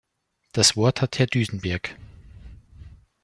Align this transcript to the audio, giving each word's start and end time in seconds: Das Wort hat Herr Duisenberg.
Das 0.53 0.75
Wort 0.75 0.99
hat 1.03 1.19
Herr 1.19 1.27
Duisenberg. 1.27 1.95